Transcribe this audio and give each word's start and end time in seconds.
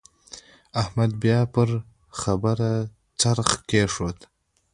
احمد 0.81 1.11
بيا 1.21 1.39
پر 1.53 1.69
خبره 2.21 2.71
څرخ 3.21 3.49
کېښود. 3.69 4.17